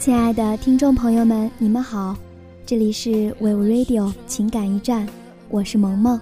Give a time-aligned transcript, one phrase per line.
[0.00, 2.16] 亲爱的听众朋友们，你们好，
[2.64, 5.06] 这里是 Wave Radio 情感驿站，
[5.50, 6.18] 我是萌萌。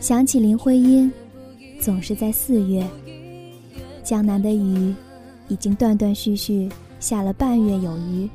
[0.00, 1.10] 想起林徽因，
[1.80, 2.84] 总是在四月。
[4.02, 4.92] 江南的雨
[5.46, 8.28] 已经断断续续下了半月有余，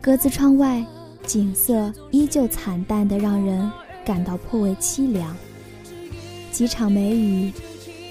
[0.00, 0.84] 格子窗外
[1.24, 3.70] 景色依旧惨淡的让人
[4.04, 5.36] 感到颇为凄凉。
[6.50, 7.52] 几场梅雨，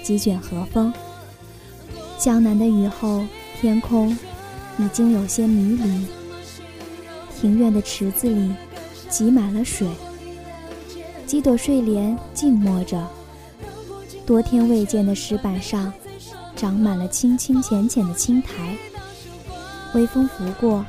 [0.02, 0.90] 几卷和风。
[2.16, 3.22] 江南的雨后，
[3.60, 4.16] 天空。
[4.80, 6.06] 已经有些迷离，
[7.38, 8.50] 庭院的池子里
[9.10, 9.86] 挤满了水，
[11.26, 13.06] 几朵睡莲静默着。
[14.24, 15.92] 多天未见的石板上
[16.56, 18.74] 长满了清清浅浅的青苔，
[19.92, 20.82] 微风拂过，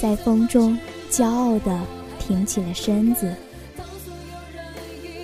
[0.00, 0.78] 在风中
[1.10, 1.80] 骄傲地
[2.20, 3.34] 挺起了身子。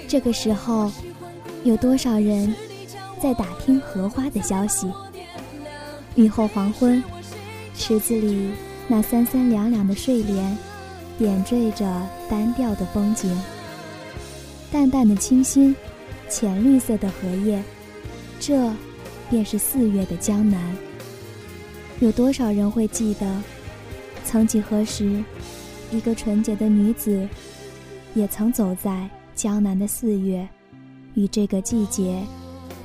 [0.08, 0.90] 这个时候，
[1.62, 2.52] 有多少人
[3.22, 4.90] 在打听荷花的消息？
[6.16, 7.00] 雨后黄昏。
[7.84, 8.52] 池子里
[8.86, 10.56] 那三三两两的睡莲，
[11.18, 11.84] 点缀着
[12.30, 13.36] 单调的风景。
[14.70, 15.74] 淡淡的清新，
[16.28, 17.60] 浅绿色的荷叶，
[18.38, 18.72] 这
[19.28, 20.76] 便是四月的江南。
[21.98, 23.42] 有多少人会记得，
[24.24, 25.20] 曾几何时，
[25.90, 27.28] 一个纯洁的女子，
[28.14, 30.48] 也曾走在江南的四月，
[31.14, 32.22] 与这个季节，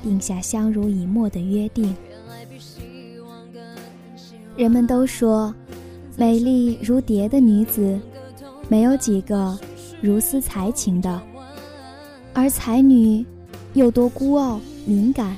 [0.02, 1.94] 定下相濡以沫的约定。
[4.58, 5.54] 人们都说，
[6.16, 7.96] 美丽如蝶的女子，
[8.68, 9.56] 没有几个
[10.00, 11.16] 如斯才情的；
[12.34, 13.24] 而才女，
[13.74, 15.36] 又多孤傲敏感，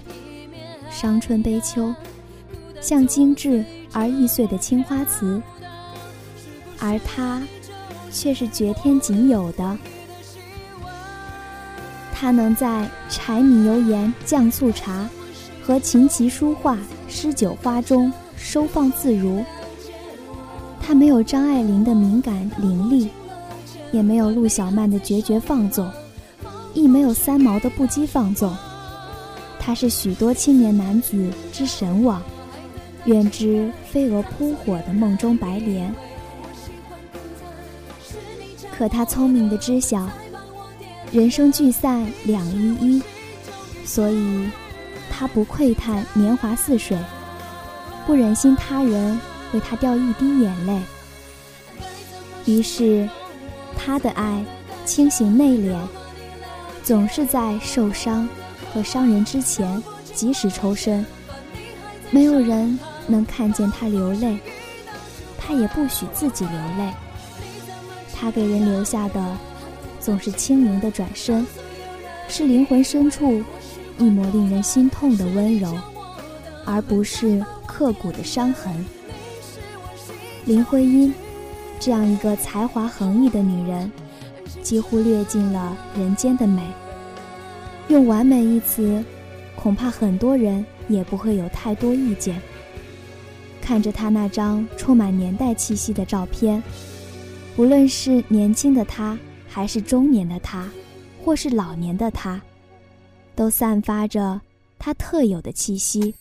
[0.90, 1.94] 伤春悲秋，
[2.80, 5.38] 像精致而易碎的青花瓷。
[6.78, 7.42] 而她，
[8.10, 9.76] 却是绝天仅有的。
[12.14, 15.06] 她能在柴米油盐酱醋茶，
[15.62, 18.10] 和琴棋书画诗酒花中。
[18.42, 19.44] 收放自如，
[20.82, 23.08] 他没有张爱玲的敏感伶俐，
[23.92, 25.88] 也没有陆小曼的决绝放纵，
[26.74, 28.52] 亦没有三毛的不羁放纵。
[29.60, 32.20] 他是许多青年男子之神往，
[33.04, 35.94] 远之飞蛾扑火的梦中白莲。
[38.76, 40.08] 可他聪明的知晓，
[41.12, 43.02] 人生聚散两依依，
[43.84, 44.48] 所以，
[45.10, 46.98] 他不喟叹年华似水。
[48.10, 49.16] 不忍心他人
[49.52, 50.80] 为他掉一滴眼泪，
[52.44, 53.08] 于是，
[53.78, 54.44] 他的爱
[54.84, 55.78] 清醒内敛，
[56.82, 58.28] 总是在受伤
[58.74, 59.80] 和伤人之前
[60.12, 61.06] 及时抽身。
[62.10, 62.76] 没有人
[63.06, 64.40] 能看见他流泪，
[65.38, 66.92] 他也不许自己流泪。
[68.12, 69.36] 他给人留下的，
[70.00, 71.46] 总是轻盈的转身，
[72.26, 73.40] 是灵魂深处
[73.98, 75.78] 一抹令人心痛的温柔，
[76.64, 77.44] 而不是。
[77.72, 78.84] 刻骨的伤痕。
[80.44, 81.14] 林徽因，
[81.78, 83.90] 这样一个才华横溢的女人，
[84.60, 86.62] 几乎略尽了人间的美。
[87.88, 89.02] 用“完美”一词，
[89.56, 92.42] 恐怕很多人也不会有太多意见。
[93.62, 96.62] 看着她那张充满年代气息的照片，
[97.56, 99.16] 无论是年轻的她，
[99.48, 100.68] 还是中年的她，
[101.24, 102.38] 或是老年的她，
[103.34, 104.40] 都散发着
[104.78, 106.14] 她特有的气息。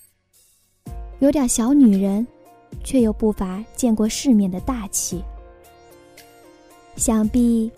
[1.19, 2.25] 有点小女人，
[2.83, 5.21] 却又不乏见过世面的大气。
[6.95, 7.71] 想必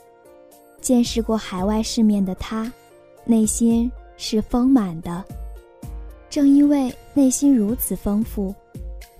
[0.80, 2.72] 见识过海外世面的她，
[3.26, 5.24] 内心是丰满的。
[6.30, 8.54] 正因为内心如此丰富，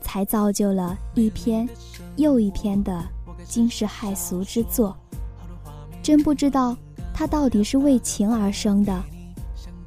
[0.02, 1.68] 才造就了一篇
[2.16, 3.04] 又一篇的
[3.44, 4.96] 惊世骇俗之作。
[6.04, 6.78] 真不知道
[7.14, 9.04] 她到底是为情而生的，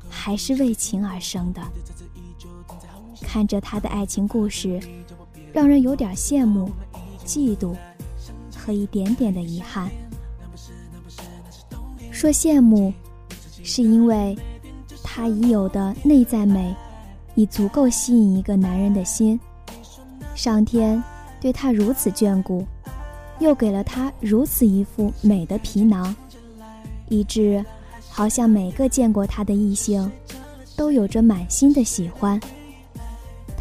[0.09, 1.63] 还是为情而生的。
[3.35, 4.79] 看着他的爱情故事，
[5.53, 6.71] 让人有点羡慕、
[7.27, 7.75] 嫉妒
[8.57, 9.91] 和一点点的遗憾。
[12.13, 12.95] 说羡慕，
[13.65, 14.39] 是因为
[15.03, 16.73] 他已有的内在美，
[17.35, 19.41] 已足够吸引一个男人的心。
[20.37, 21.03] 上天
[21.41, 22.65] 对他如此眷顾，
[23.41, 26.15] 又给了他如此一副美的皮囊，
[27.09, 27.65] 以致
[28.09, 30.09] 好像每个见过他的异性，
[30.77, 32.41] 都有着满心的喜欢。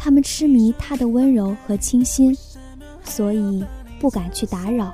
[0.04, 2.36] 他们痴迷他的温柔和清新，
[3.04, 3.64] 所以
[3.98, 4.92] 不敢去打扰，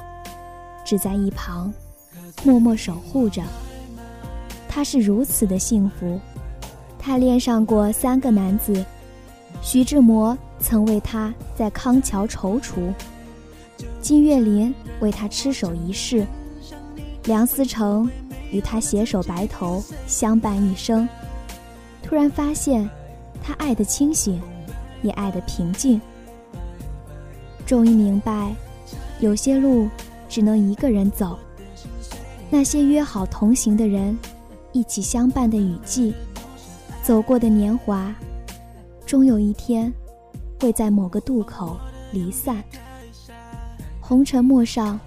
[0.85, 1.75] 只在一旁
[2.45, 3.43] 默默守护着。
[4.69, 6.21] 他是如此的幸福，
[6.97, 8.87] 他恋上过三个男子，
[9.61, 12.95] 徐志摩曾为他在康桥踌躇，
[14.01, 16.25] 金岳霖为他痴守一世，
[17.25, 18.09] 梁思成
[18.53, 21.09] 与他携手白头相伴一生。
[22.01, 22.89] 突然发现，
[23.43, 24.41] 他爱的清醒。
[25.03, 26.01] 也爱的平静。
[27.67, 28.55] 终于明白，
[29.21, 29.89] 有些路
[30.29, 31.39] 只能一个人走。
[32.51, 34.19] 那些约好同行的人，
[34.73, 36.13] 一起相伴的雨季，
[37.03, 38.13] 走过的年华，
[39.07, 39.93] 终有一天，
[40.59, 41.79] 会在某个渡口
[42.13, 42.63] 离散。
[44.01, 44.99] 红尘陌上，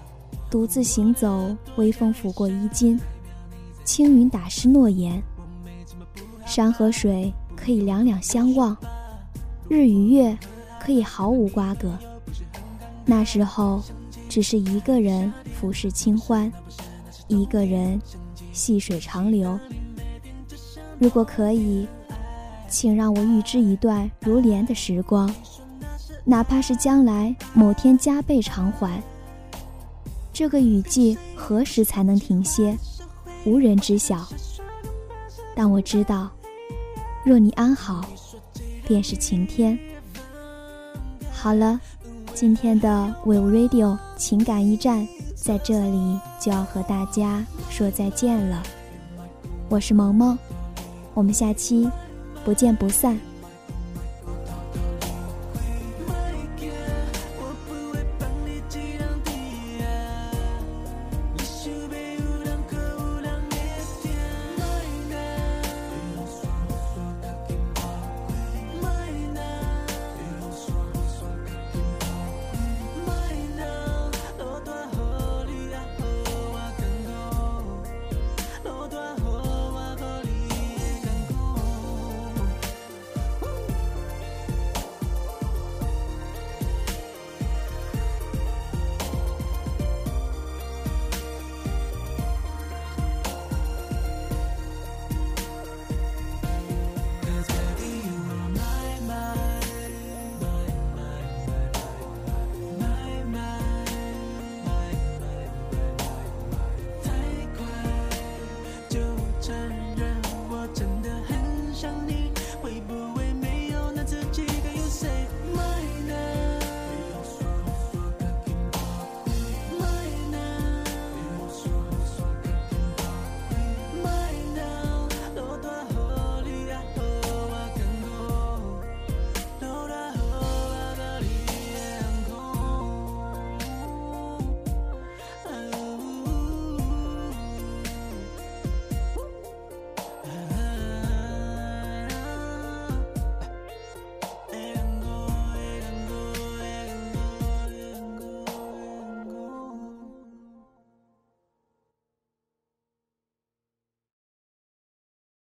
[0.50, 2.98] 独自行走，微风拂过衣襟，
[3.84, 5.22] 青云打湿诺言。
[6.46, 8.74] 山和水可以两两相望，
[9.68, 10.36] 日与月
[10.80, 11.96] 可以毫无瓜葛。
[13.04, 13.82] 那时候，
[14.28, 16.50] 只是一个人俯视清欢，
[17.28, 18.00] 一个人
[18.52, 19.58] 细水长流。
[20.98, 21.86] 如果可以，
[22.68, 25.32] 请让我预知一段如莲的时光。
[26.24, 29.02] 哪怕是将来某天加倍偿还，
[30.32, 32.76] 这个雨季何时才能停歇，
[33.44, 34.26] 无人知晓。
[35.54, 36.30] 但我知道，
[37.24, 38.02] 若你安好，
[38.86, 39.78] 便是晴天。
[41.32, 41.78] 好了，
[42.34, 48.62] 今天的 We Radio 情感驿站在这里就要和大家说再见了。
[49.68, 50.38] 我是萌萌，
[51.12, 51.90] 我们下期
[52.44, 53.18] 不见不散。